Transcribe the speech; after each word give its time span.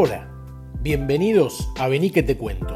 Hola, 0.00 0.28
bienvenidos 0.80 1.70
a 1.76 1.88
Vení 1.88 2.10
que 2.10 2.22
te 2.22 2.36
cuento, 2.36 2.72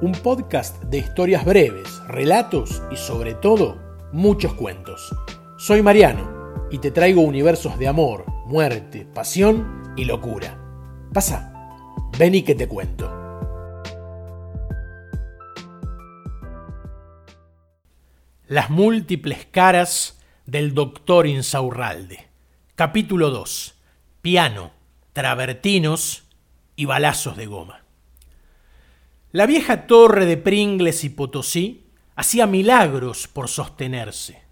un 0.00 0.12
podcast 0.12 0.82
de 0.84 0.96
historias 0.96 1.44
breves, 1.44 2.00
relatos 2.08 2.82
y 2.90 2.96
sobre 2.96 3.34
todo 3.34 3.78
muchos 4.14 4.54
cuentos. 4.54 5.14
Soy 5.58 5.82
Mariano 5.82 6.64
y 6.70 6.78
te 6.78 6.90
traigo 6.90 7.20
universos 7.20 7.78
de 7.78 7.86
amor, 7.86 8.24
muerte, 8.46 9.04
pasión 9.04 9.92
y 9.94 10.06
locura. 10.06 10.58
Pasa, 11.12 11.52
vení 12.18 12.40
que 12.40 12.54
te 12.54 12.66
cuento. 12.66 13.12
Las 18.46 18.70
múltiples 18.70 19.46
caras 19.50 20.18
del 20.46 20.72
doctor 20.72 21.26
Insaurralde. 21.26 22.26
Capítulo 22.74 23.28
2. 23.28 23.74
Piano, 24.22 24.70
travertinos 25.12 26.23
y 26.76 26.84
balazos 26.84 27.36
de 27.36 27.46
goma. 27.46 27.84
La 29.32 29.46
vieja 29.46 29.86
torre 29.86 30.26
de 30.26 30.36
Pringles 30.36 31.04
y 31.04 31.08
Potosí 31.08 31.86
hacía 32.14 32.46
milagros 32.46 33.26
por 33.26 33.48
sostenerse. 33.48 34.42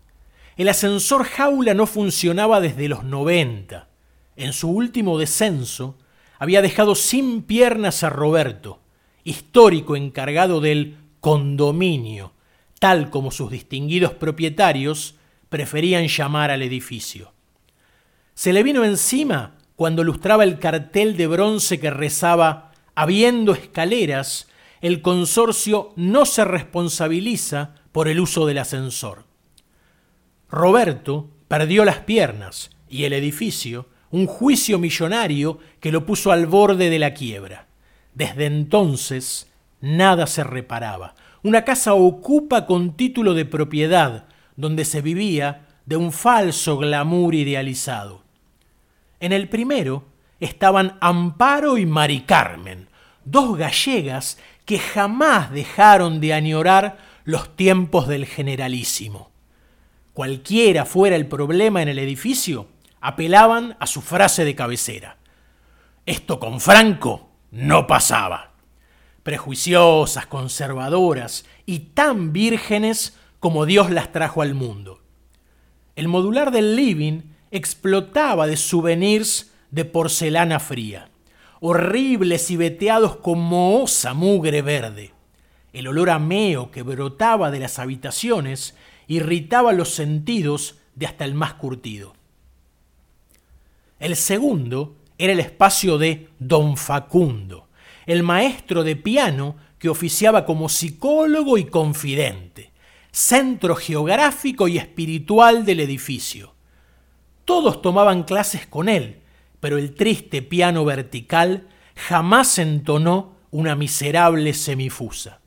El 0.57 0.69
ascensor 0.69 1.25
jaula 1.25 1.75
no 1.75 1.87
funcionaba 1.87 2.61
desde 2.61 2.89
los 2.89 3.05
90. 3.05 3.89
En 4.37 4.53
su 4.53 4.71
último 4.71 5.19
descenso 5.19 5.99
había 6.39 6.63
dejado 6.63 6.95
sin 6.95 7.43
piernas 7.43 8.03
a 8.03 8.11
Roberto, 8.11 8.81
histórico 9.25 9.95
encargado 9.97 10.61
del 10.61 10.99
condominio, 11.21 12.33
tal 12.81 13.11
como 13.11 13.31
sus 13.31 13.51
distinguidos 13.51 14.15
propietarios 14.15 15.15
preferían 15.49 16.09
llamar 16.09 16.51
al 16.51 16.63
edificio. 16.63 17.33
Se 18.35 18.53
le 18.53 18.63
vino 18.63 18.85
encima 18.85 19.55
cuando 19.83 20.05
lustraba 20.05 20.45
el 20.45 20.61
cartel 20.61 21.17
de 21.17 21.27
bronce 21.27 21.81
que 21.81 21.91
rezaba 21.91 22.71
Habiendo 22.95 23.53
escaleras, 23.53 24.47
el 24.81 25.03
consorcio 25.03 25.93
no 25.97 26.25
se 26.25 26.45
responsabiliza 26.45 27.75
por 27.91 28.07
el 28.07 28.21
uso 28.21 28.47
del 28.47 28.59
ascensor. 28.59 29.25
Roberto 30.49 31.31
perdió 31.49 31.85
las 31.85 31.99
piernas 31.99 32.71
y 32.89 33.03
el 33.03 33.13
edificio 33.13 33.89
un 34.13 34.29
juicio 34.29 34.79
millonario 34.79 35.59
que 35.81 35.91
lo 35.91 36.07
puso 36.07 36.31
al 36.31 36.47
borde 36.47 36.89
de 36.89 37.01
la 37.01 37.13
quiebra. 37.13 37.67
Desde 38.15 38.47
entonces 38.47 39.51
nada 39.81 40.29
se 40.29 40.45
reparaba. 40.45 41.17
Una 41.43 41.65
casa 41.65 41.95
ocupa 41.95 42.67
con 42.67 42.97
título 42.97 43.35
de 43.35 43.47
propiedad, 43.47 44.27
donde 44.55 44.85
se 44.85 45.03
vivía 45.03 45.67
de 45.87 45.97
un 45.97 46.13
falso 46.13 46.79
glamour 46.79 47.35
idealizado. 47.35 48.22
En 49.23 49.31
el 49.31 49.49
primero 49.49 50.05
estaban 50.41 50.99
Amparo 51.01 51.79
y 51.79 51.87
Mari 51.87 52.23
Carmen, 52.23 52.89
dos 53.25 53.57
gallegas 53.57 54.37
que 54.65 54.81
jamás 54.81 55.53
dejaron 55.53 56.21
de 56.21 56.35
añorar 56.35 56.99
los 57.23 57.55
tiempos 57.55 58.09
del 58.09 58.27
generalísimo. 58.27 59.31
Cualquiera 60.13 60.85
fuera 60.85 61.15
el 61.15 61.29
problema 61.29 61.83
en 61.83 61.89
el 61.89 62.01
edificio, 62.01 62.67
apelaban 63.01 63.77
a 63.79 63.87
su 63.87 64.03
frase 64.03 64.45
de 64.45 64.57
cabecera. 64.57 65.19
Esto 66.05 66.41
con 66.41 66.61
Franco 66.61 67.31
no 67.53 67.87
pasaba. 67.87 68.55
Prejuiciosas, 69.23 70.27
conservadoras 70.27 71.45
y 71.65 71.79
tan 71.79 72.33
vírgenes 72.33 73.17
como 73.39 73.67
Dios 73.67 73.89
las 73.93 74.11
trajo 74.11 74.43
al 74.43 74.55
mundo. 74.55 75.01
El 75.95 76.09
modular 76.09 76.51
del 76.51 76.75
living 76.75 77.32
explotaba 77.53 78.47
de 78.47 78.57
souvenirs 78.57 79.53
de 79.71 79.85
porcelana 79.85 80.59
fría, 80.59 81.11
horribles 81.61 82.51
y 82.51 82.57
veteados 82.57 83.17
con 83.17 83.39
mohosa 83.39 84.15
mugre 84.15 84.63
verde. 84.63 85.13
El 85.75 85.87
olor 85.87 86.11
a 86.11 86.19
meo 86.19 86.71
que 86.71 86.83
brotaba 86.83 87.51
de 87.51 87.61
las 87.61 87.79
habitaciones 87.79 88.75
irritaba 89.07 89.73
los 89.73 89.91
sentidos 89.91 90.79
de 90.95 91.07
hasta 91.07 91.27
el 91.27 91.35
más 91.35 91.55
curtido. 91.55 92.15
El 94.01 94.17
segundo 94.17 94.97
era 95.19 95.35
el 95.35 95.41
espacio 95.41 95.99
de 95.99 96.29
don 96.39 96.79
Facundo, 96.79 97.69
el 98.07 98.23
maestro 98.23 98.83
de 98.83 98.97
piano 98.97 99.57
que 99.79 99.91
oficiaba 99.91 100.47
como 100.47 100.71
psicólogo 100.71 101.59
y 101.59 101.67
confidente, 101.67 102.73
centro 103.11 103.77
geográfico 103.77 104.69
y 104.69 104.79
espiritual 104.79 105.67
del 105.67 105.81
edificio. 105.81 106.55
Todos 107.45 107.83
tomaban 107.83 108.23
clases 108.23 108.67
con 108.67 108.89
él, 108.89 109.21
pero 109.61 109.79
el 109.79 109.95
triste 109.95 110.43
piano 110.43 110.85
vertical 110.85 111.69
jamás 111.95 112.59
entonó 112.59 113.37
una 113.51 113.75
miserable 113.75 114.55
semifusa. 114.55 115.41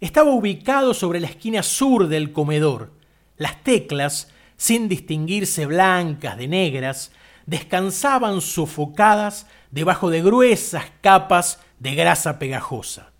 Estaba 0.00 0.30
ubicado 0.30 0.94
sobre 0.94 1.20
la 1.20 1.26
esquina 1.26 1.62
sur 1.62 2.08
del 2.08 2.32
comedor. 2.32 2.92
Las 3.36 3.62
teclas, 3.62 4.30
sin 4.56 4.88
distinguirse 4.88 5.66
blancas 5.66 6.36
de 6.36 6.48
negras, 6.48 7.12
descansaban 7.46 8.40
sofocadas 8.40 9.46
debajo 9.70 10.10
de 10.10 10.22
gruesas 10.22 10.84
capas 11.00 11.60
de 11.78 11.94
grasa 11.94 12.38
pegajosa. 12.38 13.12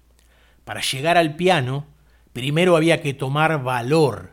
Para 0.64 0.80
llegar 0.80 1.16
al 1.16 1.36
piano, 1.36 1.86
primero 2.32 2.76
había 2.76 3.02
que 3.02 3.14
tomar 3.14 3.62
valor. 3.62 4.32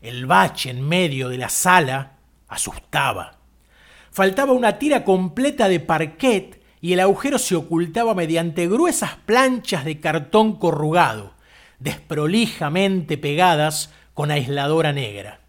El 0.00 0.26
bache 0.26 0.70
en 0.70 0.86
medio 0.86 1.28
de 1.28 1.38
la 1.38 1.48
sala 1.48 2.11
asustaba. 2.52 3.38
Faltaba 4.10 4.52
una 4.52 4.78
tira 4.78 5.04
completa 5.04 5.68
de 5.68 5.80
parquet 5.80 6.62
y 6.80 6.92
el 6.92 7.00
agujero 7.00 7.38
se 7.38 7.56
ocultaba 7.56 8.14
mediante 8.14 8.68
gruesas 8.68 9.16
planchas 9.24 9.84
de 9.84 10.00
cartón 10.00 10.56
corrugado, 10.56 11.32
desprolijamente 11.78 13.16
pegadas 13.16 13.90
con 14.14 14.30
aisladora 14.30 14.92
negra. 14.92 15.40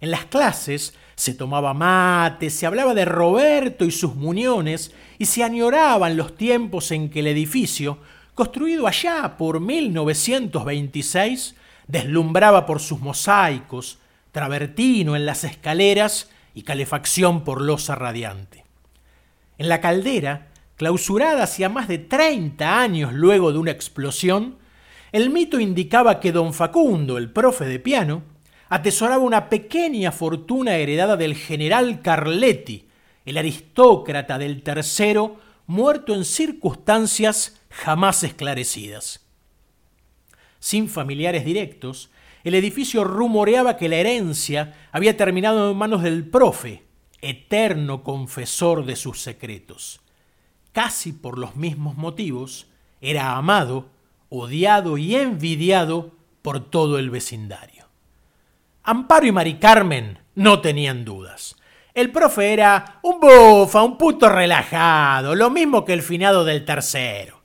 En 0.00 0.10
las 0.10 0.24
clases 0.26 0.94
se 1.14 1.34
tomaba 1.34 1.72
mate, 1.74 2.50
se 2.50 2.66
hablaba 2.66 2.94
de 2.94 3.04
Roberto 3.04 3.84
y 3.84 3.90
sus 3.90 4.14
muñones 4.14 4.92
y 5.18 5.26
se 5.26 5.44
añoraban 5.44 6.16
los 6.16 6.36
tiempos 6.36 6.90
en 6.90 7.08
que 7.08 7.20
el 7.20 7.26
edificio, 7.28 7.98
construido 8.34 8.86
allá 8.86 9.36
por 9.38 9.60
1926, 9.60 11.54
deslumbraba 11.86 12.66
por 12.66 12.80
sus 12.80 13.00
mosaicos, 13.00 13.98
travertino 14.36 15.16
en 15.16 15.24
las 15.24 15.44
escaleras 15.44 16.28
y 16.52 16.60
calefacción 16.60 17.42
por 17.42 17.62
losa 17.62 17.94
radiante. 17.94 18.64
En 19.56 19.70
la 19.70 19.80
caldera, 19.80 20.48
clausurada 20.76 21.44
hacía 21.44 21.70
más 21.70 21.88
de 21.88 21.96
30 21.96 22.78
años 22.78 23.14
luego 23.14 23.50
de 23.50 23.56
una 23.56 23.70
explosión, 23.70 24.58
el 25.10 25.30
mito 25.30 25.58
indicaba 25.58 26.20
que 26.20 26.32
don 26.32 26.52
Facundo, 26.52 27.16
el 27.16 27.30
profe 27.30 27.64
de 27.64 27.78
piano, 27.78 28.24
atesoraba 28.68 29.22
una 29.22 29.48
pequeña 29.48 30.12
fortuna 30.12 30.76
heredada 30.76 31.16
del 31.16 31.34
general 31.34 32.02
Carletti, 32.02 32.90
el 33.24 33.38
aristócrata 33.38 34.36
del 34.36 34.62
tercero, 34.62 35.40
muerto 35.66 36.14
en 36.14 36.26
circunstancias 36.26 37.58
jamás 37.70 38.22
esclarecidas. 38.22 39.24
Sin 40.58 40.90
familiares 40.90 41.46
directos, 41.46 42.10
el 42.46 42.54
edificio 42.54 43.02
rumoreaba 43.02 43.76
que 43.76 43.88
la 43.88 43.96
herencia 43.96 44.72
había 44.92 45.16
terminado 45.16 45.68
en 45.68 45.76
manos 45.76 46.04
del 46.04 46.28
profe, 46.28 46.84
eterno 47.20 48.04
confesor 48.04 48.84
de 48.84 48.94
sus 48.94 49.20
secretos. 49.20 50.00
Casi 50.70 51.12
por 51.12 51.38
los 51.38 51.56
mismos 51.56 51.96
motivos, 51.96 52.68
era 53.00 53.32
amado, 53.32 53.88
odiado 54.28 54.96
y 54.96 55.16
envidiado 55.16 56.12
por 56.42 56.70
todo 56.70 57.00
el 57.00 57.10
vecindario. 57.10 57.88
Amparo 58.84 59.26
y 59.26 59.32
Mari 59.32 59.54
Carmen 59.54 60.20
no 60.36 60.60
tenían 60.60 61.04
dudas. 61.04 61.56
El 61.94 62.12
profe 62.12 62.52
era 62.52 63.00
un 63.02 63.18
bufa, 63.18 63.82
un 63.82 63.98
puto 63.98 64.28
relajado, 64.28 65.34
lo 65.34 65.50
mismo 65.50 65.84
que 65.84 65.94
el 65.94 66.02
finado 66.02 66.44
del 66.44 66.64
tercero. 66.64 67.42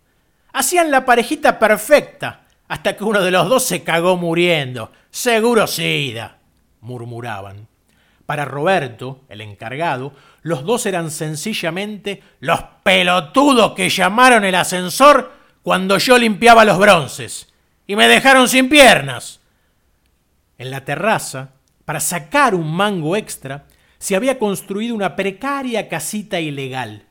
Hacían 0.54 0.92
la 0.92 1.06
parejita 1.06 1.58
perfecta, 1.58 2.41
hasta 2.72 2.96
que 2.96 3.04
uno 3.04 3.20
de 3.20 3.32
los 3.32 3.50
dos 3.50 3.66
se 3.66 3.84
cagó 3.84 4.16
muriendo. 4.16 4.94
Seguro 5.10 5.68
sida, 5.68 6.38
murmuraban. 6.80 7.68
Para 8.26 8.46
Roberto, 8.46 9.26
el 9.28 9.42
encargado, 9.42 10.14
los 10.42 10.64
dos 10.64 10.86
eran 10.86 11.12
sencillamente 11.12 12.24
los 12.40 12.62
pelotudos 12.82 13.74
que 13.74 13.90
llamaron 13.90 14.46
el 14.46 14.56
ascensor 14.56 15.34
cuando 15.64 15.98
yo 15.98 16.18
limpiaba 16.18 16.64
los 16.64 16.80
bronces 16.80 17.52
y 17.88 17.98
me 17.98 18.08
dejaron 18.08 18.48
sin 18.48 18.70
piernas. 18.70 19.42
En 20.58 20.72
la 20.72 20.86
terraza, 20.86 21.50
para 21.84 22.00
sacar 22.00 22.56
un 22.56 22.72
mango 22.72 23.18
extra, 23.18 23.66
se 23.98 24.16
había 24.16 24.40
construido 24.40 24.96
una 24.96 25.18
precaria 25.18 25.90
casita 25.90 26.40
ilegal. 26.40 27.04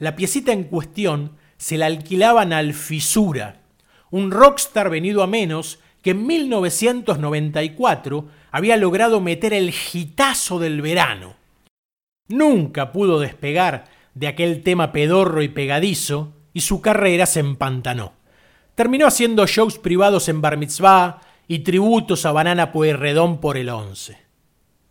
La 0.00 0.16
piecita 0.16 0.50
en 0.50 0.64
cuestión 0.64 1.36
se 1.56 1.78
la 1.78 1.86
alquilaban 1.86 2.52
al 2.52 2.74
fisura, 2.74 3.61
un 4.12 4.30
rockstar 4.30 4.90
venido 4.90 5.24
a 5.24 5.26
menos 5.26 5.80
que 6.02 6.10
en 6.10 6.26
1994 6.26 8.28
había 8.52 8.76
logrado 8.76 9.20
meter 9.20 9.52
el 9.52 9.72
gitazo 9.72 10.60
del 10.60 10.82
verano. 10.82 11.34
Nunca 12.28 12.92
pudo 12.92 13.18
despegar 13.18 13.86
de 14.14 14.28
aquel 14.28 14.62
tema 14.62 14.92
pedorro 14.92 15.42
y 15.42 15.48
pegadizo 15.48 16.34
y 16.52 16.60
su 16.60 16.80
carrera 16.80 17.26
se 17.26 17.40
empantanó. 17.40 18.12
Terminó 18.74 19.06
haciendo 19.06 19.46
shows 19.46 19.78
privados 19.78 20.28
en 20.28 20.40
Bar 20.40 20.58
Mitzvah 20.58 21.20
y 21.48 21.60
tributos 21.60 22.26
a 22.26 22.32
Banana 22.32 22.70
Pueyrredón 22.70 23.40
por 23.40 23.56
el 23.56 23.70
11. 23.70 24.18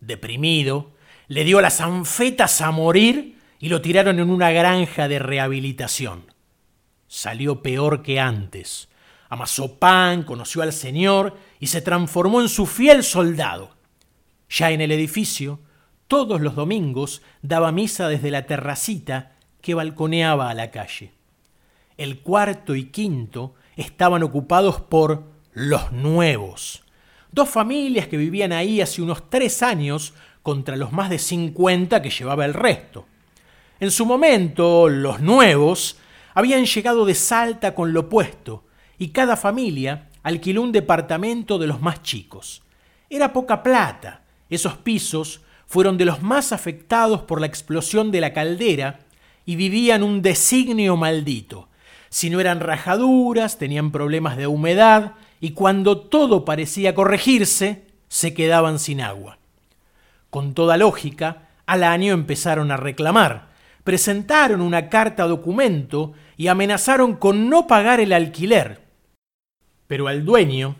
Deprimido, 0.00 0.90
le 1.28 1.44
dio 1.44 1.60
las 1.60 1.80
anfetas 1.80 2.60
a 2.60 2.72
morir 2.72 3.38
y 3.60 3.68
lo 3.68 3.80
tiraron 3.80 4.18
en 4.18 4.30
una 4.30 4.50
granja 4.50 5.06
de 5.06 5.20
rehabilitación. 5.20 6.24
Salió 7.06 7.62
peor 7.62 8.02
que 8.02 8.18
antes. 8.18 8.88
Amasó 9.32 9.78
pan, 9.78 10.24
conoció 10.24 10.60
al 10.60 10.74
Señor 10.74 11.38
y 11.58 11.68
se 11.68 11.80
transformó 11.80 12.42
en 12.42 12.50
su 12.50 12.66
fiel 12.66 13.02
soldado. 13.02 13.70
Ya 14.50 14.72
en 14.72 14.82
el 14.82 14.92
edificio, 14.92 15.58
todos 16.06 16.42
los 16.42 16.54
domingos 16.54 17.22
daba 17.40 17.72
misa 17.72 18.08
desde 18.08 18.30
la 18.30 18.44
terracita 18.44 19.32
que 19.62 19.72
balconeaba 19.72 20.50
a 20.50 20.54
la 20.54 20.70
calle. 20.70 21.14
El 21.96 22.18
cuarto 22.20 22.74
y 22.74 22.90
quinto 22.90 23.54
estaban 23.74 24.22
ocupados 24.22 24.82
por 24.82 25.24
los 25.54 25.92
nuevos, 25.92 26.82
dos 27.30 27.48
familias 27.48 28.08
que 28.08 28.18
vivían 28.18 28.52
ahí 28.52 28.82
hace 28.82 29.00
unos 29.00 29.30
tres 29.30 29.62
años 29.62 30.12
contra 30.42 30.76
los 30.76 30.92
más 30.92 31.08
de 31.08 31.18
50 31.18 32.02
que 32.02 32.10
llevaba 32.10 32.44
el 32.44 32.52
resto. 32.52 33.06
En 33.80 33.90
su 33.90 34.04
momento, 34.04 34.90
los 34.90 35.20
nuevos 35.20 35.96
habían 36.34 36.66
llegado 36.66 37.06
de 37.06 37.14
Salta 37.14 37.74
con 37.74 37.94
lo 37.94 38.10
puesto, 38.10 38.64
y 39.02 39.08
cada 39.08 39.36
familia 39.36 40.10
alquiló 40.22 40.62
un 40.62 40.70
departamento 40.70 41.58
de 41.58 41.66
los 41.66 41.80
más 41.80 42.04
chicos. 42.04 42.62
Era 43.10 43.32
poca 43.32 43.64
plata. 43.64 44.22
Esos 44.48 44.76
pisos 44.76 45.40
fueron 45.66 45.98
de 45.98 46.04
los 46.04 46.22
más 46.22 46.52
afectados 46.52 47.22
por 47.22 47.40
la 47.40 47.48
explosión 47.48 48.12
de 48.12 48.20
la 48.20 48.32
caldera 48.32 49.00
y 49.44 49.56
vivían 49.56 50.04
un 50.04 50.22
designio 50.22 50.96
maldito. 50.96 51.68
Si 52.10 52.30
no 52.30 52.38
eran 52.38 52.60
rajaduras, 52.60 53.58
tenían 53.58 53.90
problemas 53.90 54.36
de 54.36 54.46
humedad 54.46 55.14
y 55.40 55.50
cuando 55.50 55.98
todo 55.98 56.44
parecía 56.44 56.94
corregirse, 56.94 57.82
se 58.06 58.34
quedaban 58.34 58.78
sin 58.78 59.00
agua. 59.00 59.38
Con 60.30 60.54
toda 60.54 60.76
lógica, 60.76 61.48
al 61.66 61.82
año 61.82 62.14
empezaron 62.14 62.70
a 62.70 62.76
reclamar, 62.76 63.48
presentaron 63.82 64.60
una 64.60 64.88
carta 64.88 65.24
documento 65.24 66.12
y 66.36 66.46
amenazaron 66.46 67.16
con 67.16 67.50
no 67.50 67.66
pagar 67.66 67.98
el 67.98 68.12
alquiler. 68.12 68.81
Pero 69.92 70.08
al 70.08 70.24
dueño, 70.24 70.76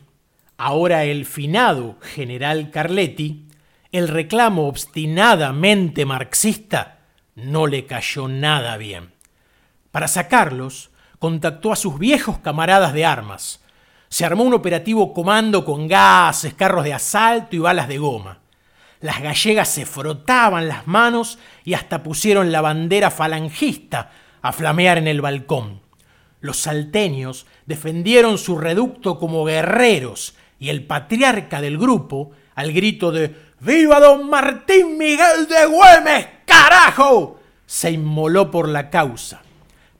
ahora 0.56 1.04
el 1.04 1.26
finado 1.26 1.98
general 2.00 2.70
Carletti, 2.70 3.44
el 3.90 4.08
reclamo 4.08 4.66
obstinadamente 4.66 6.06
marxista 6.06 7.00
no 7.34 7.66
le 7.66 7.84
cayó 7.84 8.26
nada 8.26 8.78
bien. 8.78 9.12
Para 9.90 10.08
sacarlos, 10.08 10.92
contactó 11.18 11.74
a 11.74 11.76
sus 11.76 11.98
viejos 11.98 12.38
camaradas 12.38 12.94
de 12.94 13.04
armas. 13.04 13.62
Se 14.08 14.24
armó 14.24 14.44
un 14.44 14.54
operativo 14.54 15.12
comando 15.12 15.66
con 15.66 15.88
gases, 15.88 16.54
carros 16.54 16.84
de 16.84 16.94
asalto 16.94 17.54
y 17.54 17.58
balas 17.58 17.88
de 17.88 17.98
goma. 17.98 18.38
Las 19.02 19.20
gallegas 19.20 19.68
se 19.68 19.84
frotaban 19.84 20.68
las 20.68 20.86
manos 20.86 21.38
y 21.64 21.74
hasta 21.74 22.02
pusieron 22.02 22.50
la 22.50 22.62
bandera 22.62 23.10
falangista 23.10 24.10
a 24.40 24.52
flamear 24.52 24.96
en 24.96 25.06
el 25.06 25.20
balcón. 25.20 25.82
Los 26.42 26.58
salteños 26.58 27.46
defendieron 27.64 28.36
su 28.36 28.58
reducto 28.58 29.18
como 29.18 29.46
guerreros 29.46 30.34
y 30.58 30.68
el 30.68 30.84
patriarca 30.84 31.62
del 31.62 31.78
grupo, 31.78 32.32
al 32.54 32.72
grito 32.72 33.10
de 33.10 33.34
¡Viva 33.60 33.98
don 33.98 34.28
Martín 34.28 34.98
Miguel 34.98 35.48
de 35.48 35.64
Güemes, 35.64 36.26
carajo! 36.44 37.40
se 37.64 37.92
inmoló 37.92 38.50
por 38.50 38.68
la 38.68 38.90
causa 38.90 39.40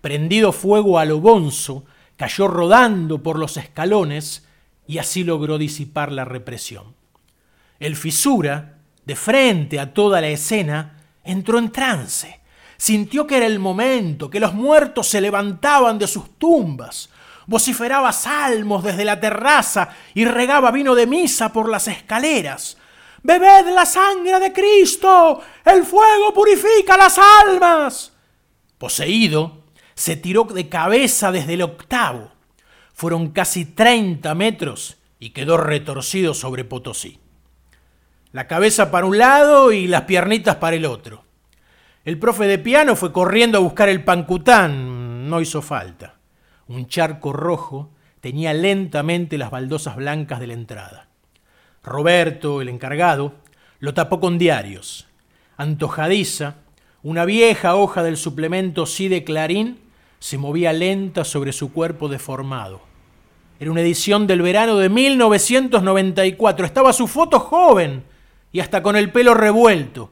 prendido 0.02 0.52
fuego 0.52 0.98
a 0.98 1.06
lo 1.06 1.20
bonzo, 1.20 1.86
cayó 2.16 2.48
rodando 2.48 3.22
por 3.22 3.38
los 3.38 3.56
escalones 3.56 4.46
y 4.86 4.98
así 4.98 5.24
logró 5.24 5.56
disipar 5.56 6.12
la 6.12 6.26
represión. 6.26 6.94
El 7.80 7.96
fisura, 7.96 8.78
de 9.06 9.16
frente 9.16 9.80
a 9.80 9.94
toda 9.94 10.20
la 10.20 10.28
escena, 10.28 10.98
entró 11.24 11.58
en 11.58 11.70
trance. 11.70 12.40
Sintió 12.82 13.28
que 13.28 13.36
era 13.36 13.46
el 13.46 13.60
momento, 13.60 14.28
que 14.28 14.40
los 14.40 14.54
muertos 14.54 15.06
se 15.06 15.20
levantaban 15.20 16.00
de 16.00 16.08
sus 16.08 16.36
tumbas. 16.36 17.10
Vociferaba 17.46 18.12
salmos 18.12 18.82
desde 18.82 19.04
la 19.04 19.20
terraza 19.20 19.90
y 20.14 20.24
regaba 20.24 20.72
vino 20.72 20.96
de 20.96 21.06
misa 21.06 21.52
por 21.52 21.68
las 21.68 21.86
escaleras. 21.86 22.76
Bebed 23.22 23.72
la 23.72 23.86
sangre 23.86 24.40
de 24.40 24.52
Cristo, 24.52 25.40
el 25.64 25.84
fuego 25.84 26.34
purifica 26.34 26.96
las 26.96 27.20
almas. 27.46 28.14
Poseído, 28.78 29.62
se 29.94 30.16
tiró 30.16 30.42
de 30.42 30.68
cabeza 30.68 31.30
desde 31.30 31.54
el 31.54 31.62
octavo. 31.62 32.32
Fueron 32.94 33.30
casi 33.30 33.64
30 33.64 34.34
metros 34.34 34.96
y 35.20 35.30
quedó 35.30 35.56
retorcido 35.56 36.34
sobre 36.34 36.64
Potosí. 36.64 37.20
La 38.32 38.48
cabeza 38.48 38.90
para 38.90 39.06
un 39.06 39.18
lado 39.18 39.70
y 39.70 39.86
las 39.86 40.02
piernitas 40.02 40.56
para 40.56 40.74
el 40.74 40.84
otro. 40.84 41.21
El 42.04 42.18
profe 42.18 42.46
de 42.46 42.58
piano 42.58 42.96
fue 42.96 43.12
corriendo 43.12 43.58
a 43.58 43.60
buscar 43.60 43.88
el 43.88 44.02
pancután. 44.02 45.28
No 45.30 45.40
hizo 45.40 45.62
falta. 45.62 46.16
Un 46.66 46.88
charco 46.88 47.32
rojo 47.32 47.90
tenía 48.20 48.52
lentamente 48.52 49.38
las 49.38 49.50
baldosas 49.50 49.94
blancas 49.94 50.40
de 50.40 50.48
la 50.48 50.54
entrada. 50.54 51.08
Roberto, 51.84 52.60
el 52.60 52.68
encargado, 52.68 53.34
lo 53.78 53.94
tapó 53.94 54.18
con 54.18 54.36
diarios. 54.36 55.06
Antojadiza, 55.56 56.56
una 57.04 57.24
vieja 57.24 57.76
hoja 57.76 58.02
del 58.02 58.16
suplemento 58.16 58.86
Sí 58.86 59.08
de 59.08 59.22
Clarín 59.24 59.78
se 60.18 60.38
movía 60.38 60.72
lenta 60.72 61.24
sobre 61.24 61.52
su 61.52 61.72
cuerpo 61.72 62.08
deformado. 62.08 62.80
Era 63.58 63.70
una 63.70 63.80
edición 63.80 64.26
del 64.26 64.42
verano 64.42 64.76
de 64.76 64.88
1994. 64.88 66.66
Estaba 66.66 66.92
su 66.92 67.06
foto 67.06 67.38
joven 67.38 68.04
y 68.50 68.58
hasta 68.58 68.82
con 68.82 68.96
el 68.96 69.10
pelo 69.12 69.34
revuelto. 69.34 70.11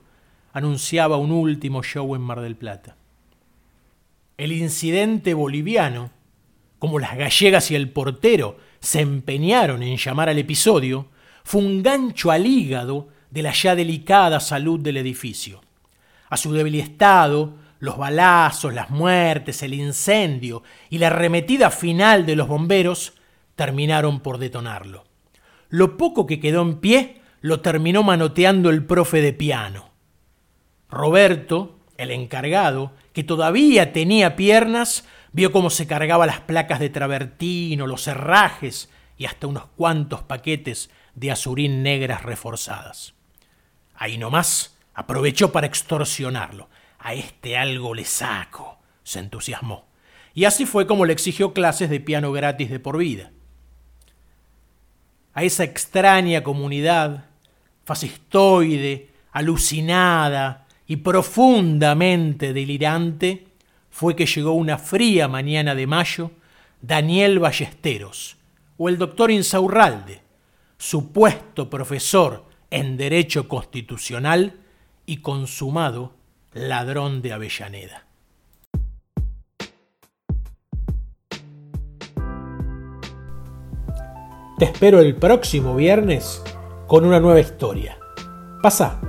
Anunciaba 0.52 1.16
un 1.16 1.30
último 1.30 1.82
show 1.82 2.14
en 2.14 2.22
Mar 2.22 2.40
del 2.40 2.56
Plata. 2.56 2.96
El 4.36 4.52
incidente 4.52 5.34
boliviano, 5.34 6.10
como 6.78 6.98
las 6.98 7.16
gallegas 7.16 7.70
y 7.70 7.74
el 7.74 7.90
portero 7.90 8.58
se 8.80 9.00
empeñaron 9.00 9.82
en 9.82 9.96
llamar 9.96 10.28
al 10.28 10.38
episodio, 10.38 11.08
fue 11.44 11.60
un 11.60 11.82
gancho 11.82 12.30
al 12.30 12.46
hígado 12.46 13.08
de 13.30 13.42
la 13.42 13.52
ya 13.52 13.74
delicada 13.74 14.40
salud 14.40 14.80
del 14.80 14.96
edificio. 14.96 15.60
A 16.28 16.36
su 16.36 16.52
débil 16.52 16.76
estado 16.76 17.54
los 17.80 17.96
balazos, 17.96 18.74
las 18.74 18.90
muertes, 18.90 19.62
el 19.62 19.74
incendio 19.74 20.62
y 20.90 20.98
la 20.98 21.08
arremetida 21.08 21.70
final 21.70 22.26
de 22.26 22.36
los 22.36 22.46
bomberos 22.46 23.14
terminaron 23.56 24.20
por 24.20 24.38
detonarlo. 24.38 25.04
Lo 25.70 25.96
poco 25.96 26.26
que 26.26 26.40
quedó 26.40 26.62
en 26.62 26.78
pie 26.78 27.22
lo 27.40 27.60
terminó 27.60 28.02
manoteando 28.02 28.70
el 28.70 28.84
profe 28.84 29.22
de 29.22 29.32
piano. 29.32 29.89
Roberto, 30.90 31.78
el 31.96 32.10
encargado, 32.10 32.92
que 33.12 33.24
todavía 33.24 33.92
tenía 33.92 34.36
piernas, 34.36 35.04
vio 35.32 35.52
cómo 35.52 35.70
se 35.70 35.86
cargaba 35.86 36.26
las 36.26 36.40
placas 36.40 36.80
de 36.80 36.90
travertino, 36.90 37.86
los 37.86 38.06
herrajes 38.06 38.90
y 39.16 39.26
hasta 39.26 39.46
unos 39.46 39.66
cuantos 39.76 40.22
paquetes 40.22 40.90
de 41.14 41.30
azurín 41.30 41.82
negras 41.82 42.22
reforzadas. 42.22 43.14
Ahí 43.94 44.18
nomás 44.18 44.76
aprovechó 44.94 45.52
para 45.52 45.66
extorsionarlo. 45.66 46.68
A 46.98 47.14
este 47.14 47.56
algo 47.56 47.94
le 47.94 48.04
saco, 48.04 48.78
se 49.02 49.20
entusiasmó. 49.20 49.86
Y 50.34 50.44
así 50.44 50.66
fue 50.66 50.86
como 50.86 51.04
le 51.04 51.12
exigió 51.12 51.52
clases 51.52 51.90
de 51.90 52.00
piano 52.00 52.32
gratis 52.32 52.70
de 52.70 52.80
por 52.80 52.98
vida. 52.98 53.30
A 55.34 55.44
esa 55.44 55.64
extraña 55.64 56.42
comunidad, 56.42 57.26
fascistoide, 57.84 59.10
alucinada 59.32 60.66
y 60.90 60.96
profundamente 60.96 62.52
delirante, 62.52 63.46
fue 63.90 64.16
que 64.16 64.26
llegó 64.26 64.54
una 64.54 64.76
fría 64.76 65.28
mañana 65.28 65.76
de 65.76 65.86
mayo 65.86 66.32
Daniel 66.82 67.38
Ballesteros, 67.38 68.36
o 68.76 68.88
el 68.88 68.98
doctor 68.98 69.30
Insaurralde, 69.30 70.20
supuesto 70.78 71.70
profesor 71.70 72.44
en 72.70 72.96
Derecho 72.96 73.46
Constitucional 73.46 74.58
y 75.06 75.18
consumado 75.18 76.14
ladrón 76.54 77.22
de 77.22 77.34
Avellaneda. 77.34 78.06
Te 84.58 84.64
espero 84.64 84.98
el 84.98 85.14
próximo 85.14 85.76
viernes 85.76 86.42
con 86.88 87.04
una 87.04 87.20
nueva 87.20 87.38
historia. 87.38 87.96
Pasa, 88.60 89.00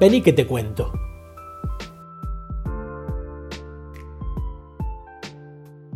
vení 0.00 0.22
que 0.22 0.32
te 0.32 0.46
cuento. 0.46 1.09